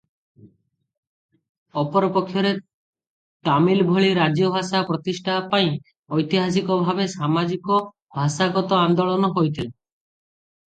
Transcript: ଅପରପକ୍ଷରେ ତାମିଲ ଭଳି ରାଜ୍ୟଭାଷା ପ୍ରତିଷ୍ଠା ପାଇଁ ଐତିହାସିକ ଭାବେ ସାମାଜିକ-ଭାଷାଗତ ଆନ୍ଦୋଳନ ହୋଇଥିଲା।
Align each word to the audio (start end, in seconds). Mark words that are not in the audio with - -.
ଅପରପକ୍ଷରେ 1.81 2.53
ତାମିଲ 3.49 3.85
ଭଳି 3.91 4.09
ରାଜ୍ୟଭାଷା 4.21 4.83
ପ୍ରତିଷ୍ଠା 4.89 5.37
ପାଇଁ 5.53 5.71
ଐତିହାସିକ 6.23 6.81
ଭାବେ 6.89 7.09
ସାମାଜିକ-ଭାଷାଗତ 7.17 8.83
ଆନ୍ଦୋଳନ 8.83 9.33
ହୋଇଥିଲା। 9.39 9.73